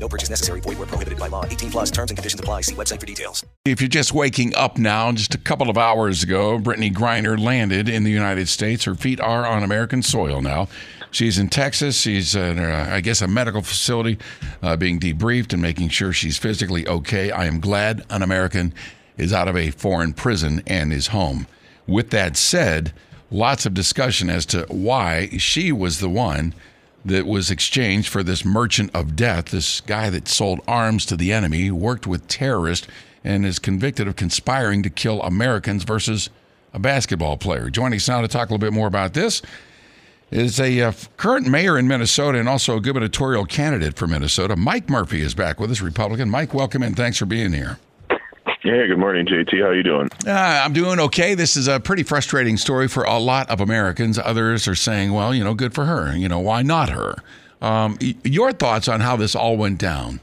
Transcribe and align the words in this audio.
No 0.00 0.08
purchase 0.08 0.30
necessary. 0.30 0.60
Void 0.60 0.78
where 0.78 0.86
prohibited 0.86 1.18
by 1.18 1.28
law. 1.28 1.44
18 1.44 1.70
plus 1.70 1.90
terms 1.90 2.10
and 2.10 2.18
conditions 2.18 2.40
apply. 2.40 2.62
See 2.62 2.74
website 2.74 3.00
for 3.00 3.06
details. 3.06 3.44
If 3.64 3.80
you're 3.80 3.88
just 3.88 4.14
waking 4.14 4.54
up 4.54 4.78
now, 4.78 5.10
just 5.12 5.34
a 5.34 5.38
couple 5.38 5.68
of 5.68 5.76
hours 5.76 6.22
ago, 6.22 6.58
Brittney 6.58 6.92
Griner 6.92 7.38
landed 7.38 7.88
in 7.88 8.04
the 8.04 8.10
United 8.10 8.48
States. 8.48 8.84
Her 8.84 8.94
feet 8.94 9.20
are 9.20 9.46
on 9.46 9.62
American 9.62 10.02
soil 10.02 10.40
now. 10.40 10.68
She's 11.10 11.38
in 11.38 11.48
Texas. 11.48 11.98
She's, 12.00 12.34
in, 12.34 12.58
uh, 12.58 12.88
I 12.90 13.00
guess, 13.00 13.22
a 13.22 13.28
medical 13.28 13.62
facility 13.62 14.18
uh, 14.62 14.76
being 14.76 15.00
debriefed 15.00 15.52
and 15.52 15.62
making 15.62 15.88
sure 15.88 16.12
she's 16.12 16.38
physically 16.38 16.86
okay. 16.86 17.30
I 17.30 17.46
am 17.46 17.60
glad 17.60 18.04
an 18.10 18.22
American 18.22 18.74
is 19.16 19.32
out 19.32 19.48
of 19.48 19.56
a 19.56 19.70
foreign 19.70 20.12
prison 20.12 20.62
and 20.66 20.92
is 20.92 21.08
home. 21.08 21.46
With 21.86 22.10
that 22.10 22.36
said, 22.36 22.92
lots 23.30 23.66
of 23.66 23.74
discussion 23.74 24.30
as 24.30 24.46
to 24.46 24.66
why 24.68 25.28
she 25.38 25.72
was 25.72 26.00
the 26.00 26.10
one 26.10 26.54
that 27.04 27.26
was 27.26 27.50
exchanged 27.50 28.08
for 28.08 28.22
this 28.22 28.44
merchant 28.44 28.90
of 28.94 29.16
death, 29.16 29.46
this 29.46 29.80
guy 29.80 30.10
that 30.10 30.28
sold 30.28 30.60
arms 30.66 31.06
to 31.06 31.16
the 31.16 31.32
enemy, 31.32 31.70
worked 31.70 32.06
with 32.06 32.28
terrorists, 32.28 32.86
and 33.24 33.44
is 33.44 33.58
convicted 33.58 34.08
of 34.08 34.16
conspiring 34.16 34.82
to 34.82 34.90
kill 34.90 35.22
Americans 35.22 35.84
versus 35.84 36.30
a 36.72 36.78
basketball 36.78 37.36
player. 37.36 37.70
Joining 37.70 37.96
us 37.96 38.08
now 38.08 38.20
to 38.20 38.28
talk 38.28 38.48
a 38.48 38.52
little 38.52 38.58
bit 38.58 38.72
more 38.72 38.86
about 38.86 39.14
this 39.14 39.42
is 40.30 40.60
a 40.60 40.80
uh, 40.82 40.92
current 41.16 41.46
mayor 41.46 41.78
in 41.78 41.88
Minnesota 41.88 42.38
and 42.38 42.48
also 42.48 42.76
a 42.76 42.80
gubernatorial 42.80 43.46
candidate 43.46 43.96
for 43.96 44.06
Minnesota. 44.06 44.56
Mike 44.56 44.90
Murphy 44.90 45.22
is 45.22 45.34
back 45.34 45.58
with 45.58 45.70
us, 45.70 45.80
Republican. 45.80 46.28
Mike, 46.28 46.52
welcome 46.52 46.82
and 46.82 46.96
thanks 46.96 47.16
for 47.18 47.26
being 47.26 47.52
here. 47.52 47.78
Hey, 48.62 48.88
good 48.88 48.98
morning, 48.98 49.24
JT. 49.24 49.62
How 49.62 49.70
you 49.70 49.84
doing? 49.84 50.08
Uh, 50.26 50.32
I'm 50.32 50.72
doing 50.72 50.98
okay. 50.98 51.36
This 51.36 51.56
is 51.56 51.68
a 51.68 51.78
pretty 51.78 52.02
frustrating 52.02 52.56
story 52.56 52.88
for 52.88 53.04
a 53.04 53.16
lot 53.16 53.48
of 53.50 53.60
Americans. 53.60 54.18
Others 54.18 54.66
are 54.66 54.74
saying, 54.74 55.12
well, 55.12 55.32
you 55.32 55.44
know, 55.44 55.54
good 55.54 55.72
for 55.72 55.84
her. 55.84 56.16
You 56.16 56.28
know, 56.28 56.40
why 56.40 56.62
not 56.62 56.88
her? 56.88 57.14
Um, 57.62 57.96
your 58.24 58.52
thoughts 58.52 58.88
on 58.88 59.00
how 59.00 59.14
this 59.14 59.36
all 59.36 59.56
went 59.56 59.78
down? 59.78 60.20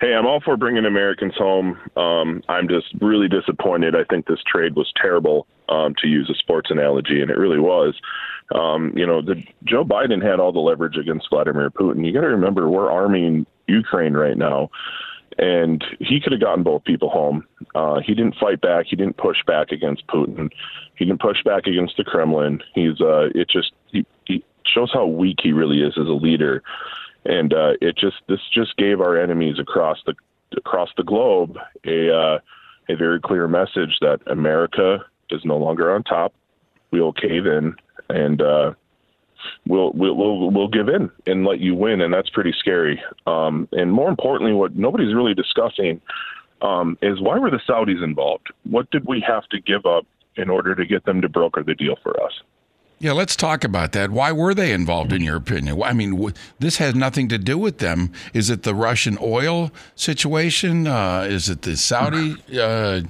Hey, 0.00 0.14
I'm 0.14 0.26
all 0.26 0.40
for 0.40 0.56
bringing 0.56 0.84
Americans 0.84 1.34
home. 1.36 1.78
Um, 1.96 2.42
I'm 2.48 2.66
just 2.66 2.92
really 3.00 3.28
disappointed. 3.28 3.94
I 3.94 4.02
think 4.02 4.26
this 4.26 4.40
trade 4.44 4.74
was 4.74 4.92
terrible, 5.00 5.46
um, 5.68 5.94
to 6.02 6.08
use 6.08 6.28
a 6.28 6.34
sports 6.34 6.72
analogy, 6.72 7.22
and 7.22 7.30
it 7.30 7.38
really 7.38 7.60
was. 7.60 7.94
Um, 8.52 8.92
you 8.96 9.06
know, 9.06 9.22
the, 9.22 9.44
Joe 9.62 9.84
Biden 9.84 10.20
had 10.20 10.40
all 10.40 10.50
the 10.50 10.58
leverage 10.58 10.96
against 10.96 11.30
Vladimir 11.30 11.70
Putin. 11.70 12.04
You 12.04 12.12
got 12.12 12.22
to 12.22 12.28
remember, 12.28 12.68
we're 12.68 12.90
arming 12.90 13.46
Ukraine 13.68 14.14
right 14.14 14.36
now 14.36 14.70
and 15.38 15.84
he 15.98 16.20
could 16.20 16.32
have 16.32 16.40
gotten 16.40 16.62
both 16.62 16.84
people 16.84 17.08
home. 17.08 17.46
Uh, 17.74 18.00
he 18.04 18.14
didn't 18.14 18.36
fight 18.36 18.60
back. 18.60 18.86
He 18.88 18.96
didn't 18.96 19.16
push 19.16 19.38
back 19.46 19.70
against 19.70 20.06
Putin. 20.06 20.50
He 20.96 21.04
didn't 21.04 21.20
push 21.20 21.42
back 21.44 21.66
against 21.66 21.96
the 21.96 22.04
Kremlin. 22.04 22.62
He's 22.74 23.00
uh, 23.00 23.28
it 23.34 23.48
just 23.48 23.72
he, 23.90 24.06
he 24.26 24.44
shows 24.66 24.90
how 24.92 25.06
weak 25.06 25.38
he 25.42 25.52
really 25.52 25.80
is 25.80 25.94
as 25.98 26.06
a 26.06 26.12
leader, 26.12 26.62
and 27.24 27.52
uh, 27.52 27.72
it 27.80 27.96
just 27.96 28.16
this 28.28 28.40
just 28.52 28.76
gave 28.76 29.00
our 29.00 29.18
enemies 29.18 29.58
across 29.58 29.98
the 30.06 30.14
across 30.56 30.90
the 30.96 31.04
globe 31.04 31.56
a 31.86 32.14
uh, 32.14 32.38
a 32.88 32.96
very 32.96 33.20
clear 33.20 33.48
message 33.48 33.98
that 34.00 34.20
America 34.26 34.98
is 35.30 35.40
no 35.44 35.56
longer 35.56 35.94
on 35.94 36.02
top. 36.02 36.34
We 36.90 37.00
will 37.00 37.12
cave 37.12 37.46
in, 37.46 37.74
and 38.10 38.42
uh, 38.42 38.72
we'll 39.66 39.92
we'll 39.92 40.14
we'll, 40.14 40.50
we'll 40.50 40.68
give 40.68 40.88
in 40.88 41.10
and 41.26 41.44
let 41.44 41.60
you 41.60 41.74
win, 41.74 42.00
and 42.00 42.12
that's 42.12 42.30
pretty 42.30 42.54
scary. 42.58 43.02
Um, 43.26 43.68
and 43.72 43.92
more 43.92 44.08
importantly, 44.08 44.52
what 44.52 44.76
nobody's 44.76 45.14
really 45.14 45.34
discussing 45.34 46.00
um, 46.60 46.96
is 47.02 47.20
why 47.20 47.38
were 47.38 47.50
the 47.50 47.60
Saudis 47.68 48.02
involved? 48.02 48.52
What 48.68 48.90
did 48.90 49.06
we 49.06 49.24
have 49.26 49.48
to 49.48 49.60
give 49.60 49.84
up 49.86 50.06
in 50.36 50.48
order 50.48 50.74
to 50.74 50.86
get 50.86 51.04
them 51.04 51.20
to 51.20 51.28
broker 51.28 51.62
the 51.62 51.74
deal 51.74 51.96
for 52.02 52.22
us? 52.22 52.32
Yeah, 53.02 53.12
let's 53.12 53.34
talk 53.34 53.64
about 53.64 53.90
that. 53.92 54.12
Why 54.12 54.30
were 54.30 54.54
they 54.54 54.70
involved, 54.70 55.12
in 55.12 55.22
your 55.22 55.34
opinion? 55.34 55.82
I 55.82 55.92
mean, 55.92 56.32
this 56.60 56.76
has 56.76 56.94
nothing 56.94 57.28
to 57.30 57.38
do 57.38 57.58
with 57.58 57.78
them. 57.78 58.12
Is 58.32 58.48
it 58.48 58.62
the 58.62 58.76
Russian 58.76 59.18
oil 59.20 59.72
situation? 59.96 60.86
Uh, 60.86 61.26
is 61.28 61.48
it 61.48 61.62
the 61.62 61.76
Saudi, 61.76 62.36
uh, 62.56 63.00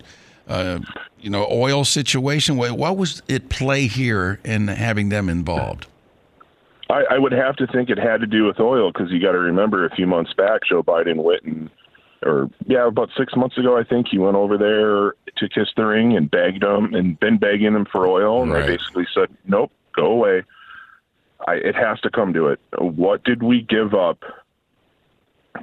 uh, 0.49 0.79
you 1.21 1.29
know, 1.29 1.47
oil 1.51 1.85
situation? 1.85 2.57
What 2.57 2.97
was 2.97 3.23
it 3.29 3.51
play 3.51 3.87
here 3.87 4.41
in 4.47 4.69
having 4.69 5.11
them 5.11 5.29
involved? 5.29 5.87
I, 6.93 7.15
I 7.15 7.19
would 7.19 7.33
have 7.33 7.57
to 7.57 7.67
think 7.67 7.89
it 7.89 7.99
had 7.99 8.21
to 8.21 8.27
do 8.27 8.45
with 8.45 8.61
oil 8.61 8.93
because 8.93 9.11
you 9.11 9.21
got 9.21 9.33
to 9.33 9.39
remember 9.39 9.87
a 9.87 9.95
few 9.95 10.07
months 10.07 10.33
back, 10.35 10.61
Joe 10.69 10.83
Biden 10.83 11.23
went 11.23 11.43
and, 11.43 11.71
or 12.23 12.51
yeah, 12.67 12.87
about 12.87 13.09
six 13.17 13.35
months 13.35 13.59
ago, 13.59 13.79
I 13.79 13.83
think 13.83 14.09
he 14.09 14.19
went 14.19 14.37
over 14.37 14.59
there 14.59 15.15
to 15.39 15.49
kiss 15.49 15.69
the 15.77 15.87
ring 15.87 16.17
and 16.17 16.31
begged 16.31 16.63
them 16.63 16.95
and 16.95 17.19
been 17.19 17.39
begging 17.39 17.73
them 17.73 17.87
for 17.91 18.07
oil, 18.07 18.43
and 18.43 18.53
right. 18.53 18.67
they 18.67 18.77
basically 18.77 19.07
said, 19.13 19.29
"Nope, 19.45 19.73
go 19.97 20.07
away." 20.07 20.43
I, 21.49 21.55
it 21.55 21.75
has 21.75 22.01
to 22.03 22.11
come 22.11 22.33
to 22.35 22.49
it. 22.49 22.61
What 22.79 23.25
did 23.25 23.43
we 23.43 23.63
give 23.63 23.95
up 23.95 24.23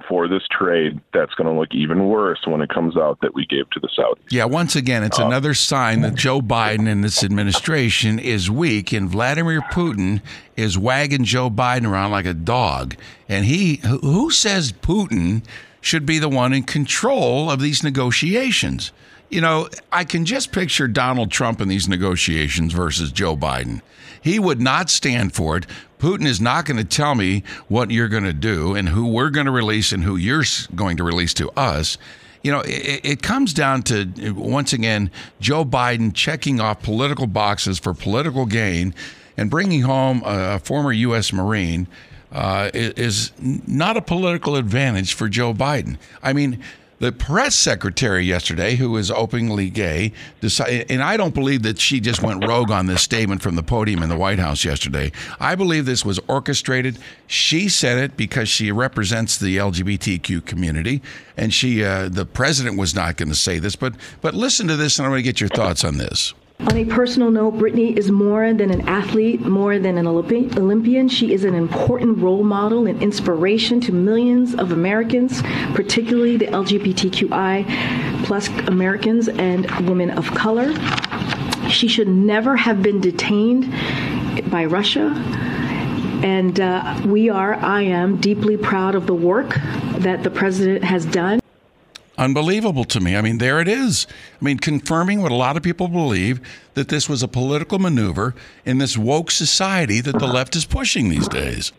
for 0.08 0.28
this 0.28 0.44
trade 0.52 1.00
that's 1.14 1.34
going 1.34 1.48
to 1.52 1.60
look 1.60 1.74
even 1.74 2.08
worse 2.08 2.40
when 2.46 2.62
it 2.62 2.70
comes 2.70 2.96
out 2.96 3.20
that 3.22 3.34
we 3.34 3.46
gave 3.46 3.70
to 3.72 3.80
the 3.80 3.88
Saudis. 3.88 4.20
Yeah, 4.30 4.46
once 4.46 4.76
again, 4.76 5.04
it's 5.04 5.20
uh, 5.20 5.26
another 5.26 5.54
sign 5.54 6.02
that 6.02 6.16
Joe 6.16 6.42
Biden 6.42 6.88
and 6.88 7.04
this 7.04 7.24
administration 7.24 8.20
is 8.20 8.50
weak, 8.52 8.92
and 8.92 9.10
Vladimir 9.10 9.62
Putin 9.62 10.22
is 10.56 10.78
wagging 10.78 11.24
Joe 11.24 11.50
Biden 11.50 11.90
around 11.90 12.12
like 12.12 12.26
a 12.26 12.34
dog. 12.34 12.96
And 13.28 13.46
he, 13.46 13.78
who 13.78 14.32
says 14.32 14.72
Putin 14.72 15.44
should 15.82 16.06
be 16.06 16.20
the 16.20 16.30
one 16.30 16.54
in 16.54 16.64
control 16.64 17.50
of 17.50 17.60
these 17.60 17.84
negotiations? 17.84 18.92
You 19.30 19.42
know, 19.42 19.70
I 19.92 20.06
can 20.06 20.26
just 20.26 20.52
picture 20.52 20.88
Donald 20.88 21.32
Trump 21.32 21.62
in 21.62 21.68
these 21.68 21.88
negotiations 21.88 22.74
versus 22.74 23.12
Joe 23.12 23.38
Biden. 23.38 23.82
He 24.22 24.40
would 24.40 24.60
not 24.60 24.90
stand 24.90 25.34
for 25.34 25.58
it. 25.58 25.66
Putin 26.00 26.26
is 26.26 26.42
not 26.42 26.66
going 26.66 26.78
to 26.78 26.84
tell 26.84 27.16
me 27.16 27.44
what 27.68 27.92
you're 27.92 28.08
going 28.08 28.24
to 28.24 28.34
do 28.34 28.74
and 28.74 28.90
who 28.90 29.08
we're 29.08 29.30
going 29.30 29.46
to 29.46 29.52
release 29.52 29.92
and 29.92 30.04
who 30.04 30.16
you're 30.16 30.44
going 30.74 30.98
to 30.98 31.04
release 31.04 31.34
to 31.36 31.50
us. 31.52 31.98
You 32.42 32.52
know, 32.54 32.62
it, 32.62 33.02
it, 33.04 33.22
comes 33.22 33.54
down 33.54 33.84
to, 33.84 34.32
once 34.32 34.72
again, 34.72 35.12
Joe 35.42 35.66
Biden 35.66 36.14
checking 36.14 36.62
off 36.62 36.82
political 36.82 37.28
boxes 37.28 37.80
for 37.80 37.94
political 37.94 38.46
gain 38.46 38.96
and 39.36 39.50
bringing 39.50 39.82
home 39.82 40.24
a, 40.26 40.60
former 40.60 40.94
U.S. 40.94 41.34
Marine. 41.34 41.88
Uh, 42.32 42.70
is 42.74 43.32
not 43.40 43.98
a 43.98 44.02
political 44.02 44.56
advantage 44.56 45.14
for 45.14 45.28
Joe 45.28 45.52
Biden. 45.52 45.98
I 46.22 46.32
mean, 46.32 46.62
the 47.00 47.14
press 47.14 47.56
secretary 47.56 48.26
yesterday, 48.26 48.76
who 48.76 48.98
is 48.98 49.10
openly 49.10 49.70
gay, 49.70 50.12
decided, 50.42 50.92
and 50.92 51.02
I 51.02 51.16
don't 51.16 51.34
believe 51.34 51.64
that 51.64 51.80
she 51.80 52.02
just 52.02 52.22
went 52.22 52.46
rogue 52.46 52.72
on 52.72 52.88
this 52.88 53.02
statement 53.02 53.42
from 53.42 53.56
the 53.56 53.64
podium 53.64 54.04
in 54.04 54.10
the 54.10 54.18
White 54.18 54.40
House 54.40 54.66
yesterday. 54.66 55.12
I 55.40 55.56
believe 55.56 55.86
this 55.86 56.04
was 56.04 56.20
orchestrated. 56.28 57.00
She 57.26 57.70
said 57.70 57.98
it 57.98 58.18
because 58.18 58.50
she 58.50 58.72
represents 58.72 59.38
the 59.38 59.58
LGBTQ 59.58 60.46
community, 60.46 61.02
and 61.38 61.54
she, 61.54 61.84
uh, 61.84 62.10
the 62.10 62.26
president, 62.26 62.78
was 62.78 62.94
not 62.94 63.16
going 63.16 63.30
to 63.30 63.36
say 63.36 63.60
this. 63.60 63.78
But, 63.78 63.96
but 64.20 64.34
listen 64.34 64.68
to 64.68 64.76
this, 64.76 65.00
and 65.00 65.06
I 65.06 65.10
want 65.10 65.20
to 65.20 65.24
get 65.24 65.40
your 65.40 65.50
thoughts 65.50 65.86
on 65.86 65.98
this. 65.98 66.34
On 66.68 66.76
a 66.76 66.84
personal 66.84 67.32
note, 67.32 67.56
Brittney 67.56 67.98
is 67.98 68.12
more 68.12 68.54
than 68.54 68.70
an 68.70 68.88
athlete, 68.88 69.42
more 69.42 69.80
than 69.80 69.98
an 69.98 70.06
Olympi- 70.06 70.56
Olympian. 70.58 71.08
She 71.08 71.34
is 71.34 71.46
an 71.46 71.56
important 71.56 72.20
role 72.20 72.44
model 72.44 72.86
and 72.86 73.02
inspiration 73.02 73.80
to 73.82 73.94
millions 73.94 74.54
of 74.54 74.74
Americans, 74.74 75.42
particularly 75.74 76.36
the 76.36 76.48
LGBTQI 76.48 78.26
plus 78.26 78.50
Americans 78.68 79.30
and 79.30 79.72
women 79.90 80.12
of 80.12 80.30
color. 80.36 80.74
She 81.70 81.88
should 81.88 82.10
never 82.10 82.58
have 82.58 82.84
been 82.84 83.00
detained 83.00 83.74
by 84.52 84.66
Russia. 84.66 85.08
And 86.24 86.60
uh, 86.60 87.02
we 87.06 87.30
are, 87.30 87.56
I 87.56 87.84
am, 87.84 88.18
deeply 88.18 88.58
proud 88.58 88.96
of 88.96 89.08
the 89.08 89.16
work 89.16 89.56
that 90.00 90.24
the 90.24 90.30
president 90.30 90.84
has 90.84 91.06
done 91.06 91.40
unbelievable 92.20 92.84
to 92.84 93.00
me. 93.00 93.16
I 93.16 93.22
mean, 93.22 93.40
there 93.40 93.60
it 93.60 93.68
is. 93.68 94.06
I 94.40 94.46
mean, 94.46 94.60
confirming 94.60 95.22
what 95.22 95.32
a 95.32 95.36
lot 95.36 95.58
of 95.58 95.64
people 95.64 95.88
believe 95.88 96.40
that 96.76 96.90
this 96.90 97.10
was 97.10 97.24
a 97.24 97.28
political 97.28 97.80
maneuver 97.80 98.36
in 98.66 98.78
this 98.78 98.98
woke 98.98 99.32
society 99.32 100.02
that 100.02 100.20
the 100.20 100.28
left 100.28 100.56
is 100.56 100.66
pushing 100.66 101.10
these 101.10 101.28
days. 101.28 101.72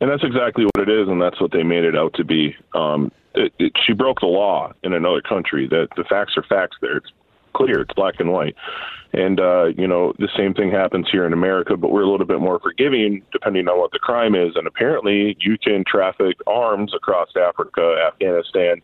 And 0.00 0.10
that's 0.10 0.24
exactly 0.24 0.64
what 0.64 0.88
it 0.88 0.90
is, 0.90 1.08
and 1.08 1.22
that's 1.22 1.40
what 1.40 1.52
they 1.52 1.62
made 1.62 1.84
it 1.84 1.96
out 1.96 2.12
to 2.14 2.24
be. 2.24 2.56
Um, 2.74 3.12
it, 3.34 3.52
it, 3.58 3.72
she 3.86 3.92
broke 3.92 4.20
the 4.20 4.26
law 4.26 4.72
in 4.82 4.92
another 4.92 5.22
country. 5.22 5.68
That 5.68 5.88
the 5.96 6.02
facts 6.04 6.32
are 6.36 6.42
facts. 6.42 6.76
There, 6.80 6.96
it's 6.96 7.12
clear. 7.54 7.80
It's 7.82 7.94
black 7.94 8.14
and 8.18 8.32
white. 8.32 8.56
And 9.12 9.38
uh, 9.38 9.66
you 9.76 9.86
know, 9.86 10.12
the 10.18 10.28
same 10.36 10.54
thing 10.54 10.72
happens 10.72 11.06
here 11.10 11.24
in 11.24 11.32
America, 11.32 11.76
but 11.76 11.92
we're 11.92 12.02
a 12.02 12.10
little 12.10 12.26
bit 12.26 12.40
more 12.40 12.58
forgiving 12.58 13.22
depending 13.30 13.68
on 13.68 13.78
what 13.78 13.92
the 13.92 14.00
crime 14.00 14.34
is. 14.34 14.56
And 14.56 14.66
apparently, 14.66 15.36
you 15.40 15.56
can 15.56 15.84
traffic 15.86 16.36
arms 16.48 16.92
across 16.94 17.28
Africa, 17.36 17.94
Afghanistan 18.08 18.82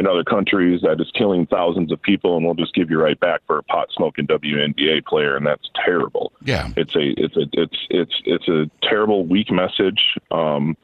in 0.00 0.06
other 0.06 0.24
countries 0.24 0.80
that 0.80 0.98
is 0.98 1.10
killing 1.14 1.46
thousands 1.46 1.92
of 1.92 2.00
people, 2.00 2.36
and 2.36 2.44
we'll 2.44 2.54
just 2.54 2.74
give 2.74 2.90
you 2.90 2.98
right 2.98 3.20
back 3.20 3.42
for 3.46 3.58
a 3.58 3.62
pot 3.62 3.88
smoking 3.92 4.26
WNBA 4.26 5.04
player, 5.04 5.36
and 5.36 5.46
that's 5.46 5.68
terrible. 5.84 6.32
Yeah, 6.42 6.70
it's 6.76 6.96
a 6.96 7.10
it's 7.22 7.36
a 7.36 7.44
it's 7.52 7.86
it's 7.90 8.22
it's 8.24 8.48
a 8.48 8.70
terrible 8.82 9.26
weak 9.26 9.50
message. 9.50 10.18
Um, 10.30 10.74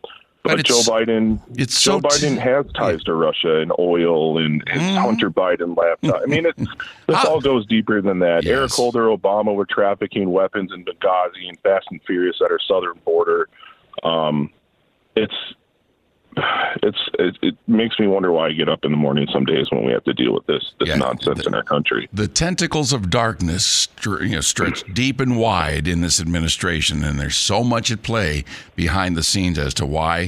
but, 0.43 0.59
but 0.59 0.67
Joe 0.67 0.81
Biden, 0.83 1.41
it's 1.59 1.83
Joe 1.83 1.99
so 1.99 2.09
Biden 2.09 2.39
has 2.39 2.67
ties 2.75 3.03
to 3.05 3.15
Russia 3.15 3.61
and 3.61 3.73
oil 3.79 4.39
and 4.39 4.63
his 4.69 4.83
mm. 4.83 4.99
Hunter 4.99 5.31
Biden 5.31 5.77
laptop. 5.77 6.21
I 6.23 6.27
mean, 6.27 6.45
it, 6.45 6.57
this 7.07 7.25
all 7.25 7.41
goes 7.41 7.67
deeper 7.67 8.03
than 8.03 8.19
that. 8.21 8.45
Yes. 8.45 8.53
Eric 8.53 8.73
Holder, 8.73 9.07
Obama 9.07 9.55
were 9.55 9.67
trafficking 9.67 10.31
weapons 10.31 10.73
in 10.73 10.85
Benghazi 10.85 11.49
and 11.49 11.59
Fast 11.61 11.87
and 11.91 12.01
Furious 12.07 12.37
at 12.45 12.51
our 12.51 12.61
southern 12.61 12.99
border. 13.05 13.49
Um, 14.05 14.53
it's 15.17 15.35
it's 16.83 17.09
it, 17.19 17.39
it, 17.43 17.57
makes 17.67 17.99
me 17.99 18.07
wonder 18.07 18.31
why 18.31 18.49
I 18.49 18.53
get 18.53 18.69
up 18.69 18.85
in 18.85 18.91
the 18.91 18.97
morning 18.97 19.27
some 19.33 19.45
days 19.45 19.71
when 19.71 19.85
we 19.85 19.93
have 19.93 20.05
to 20.05 20.13
deal 20.13 20.35
with 20.35 20.47
this 20.47 20.73
this 20.79 20.91
yeah, 20.91 20.97
nonsense 20.97 21.43
the, 21.43 21.49
in 21.49 21.55
our 21.55 21.63
country. 21.63 22.09
The 22.13 22.29
tentacles 22.29 22.93
of 22.93 23.11
darkness 23.11 23.89
you 24.05 24.29
know, 24.29 24.41
stretch 24.41 24.85
deep 24.95 25.21
and 25.21 25.39
wide 25.39 25.89
in 25.89 26.03
this 26.03 26.21
administration, 26.21 27.03
and 27.05 27.19
there's 27.19 27.37
so 27.37 27.65
much 27.65 27.91
at 27.91 28.03
play 28.03 28.45
behind 28.75 29.17
the 29.17 29.23
scenes 29.23 29.59
as 29.59 29.75
to 29.75 29.87
why 29.87 30.27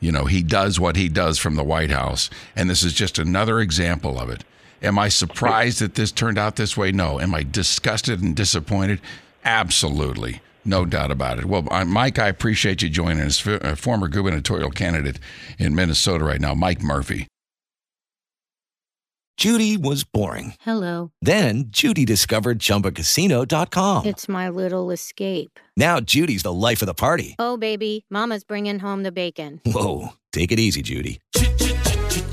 you 0.00 0.12
know 0.12 0.26
he 0.26 0.42
does 0.42 0.78
what 0.78 0.96
he 0.96 1.08
does 1.08 1.38
from 1.38 1.56
the 1.56 1.64
White 1.64 1.90
House, 1.90 2.28
and 2.54 2.68
this 2.68 2.82
is 2.82 2.92
just 2.92 3.18
another 3.18 3.60
example 3.60 4.18
of 4.18 4.28
it. 4.28 4.44
Am 4.82 4.98
I 4.98 5.08
surprised 5.08 5.80
that 5.80 5.94
this 5.94 6.12
turned 6.12 6.38
out 6.38 6.56
this 6.56 6.76
way? 6.76 6.92
No. 6.92 7.18
Am 7.18 7.34
I 7.34 7.42
disgusted 7.42 8.20
and 8.20 8.36
disappointed? 8.36 9.00
Absolutely. 9.44 10.42
No 10.66 10.84
doubt 10.84 11.10
about 11.10 11.38
it. 11.38 11.44
Well, 11.46 11.62
Mike, 11.86 12.18
I 12.18 12.28
appreciate 12.28 12.82
you 12.82 12.88
joining 12.88 13.20
us. 13.22 13.46
Uh, 13.46 13.74
former 13.76 14.08
gubernatorial 14.08 14.70
candidate 14.70 15.18
in 15.58 15.74
Minnesota 15.74 16.24
right 16.24 16.40
now, 16.40 16.54
Mike 16.54 16.82
Murphy. 16.82 17.26
Judy 19.36 19.76
was 19.76 20.02
boring. 20.02 20.54
Hello. 20.60 21.12
Then 21.20 21.64
Judy 21.68 22.06
discovered 22.06 22.58
ChumbaCasino.com. 22.58 24.06
It's 24.06 24.28
my 24.30 24.48
little 24.48 24.90
escape. 24.90 25.60
Now 25.76 26.00
Judy's 26.00 26.42
the 26.42 26.52
life 26.54 26.80
of 26.80 26.86
the 26.86 26.94
party. 26.94 27.36
Oh, 27.38 27.58
baby, 27.58 28.06
Mama's 28.08 28.44
bringing 28.44 28.78
home 28.78 29.02
the 29.02 29.12
bacon. 29.12 29.60
Whoa, 29.66 30.14
take 30.32 30.52
it 30.52 30.58
easy, 30.58 30.80
Judy. 30.80 31.20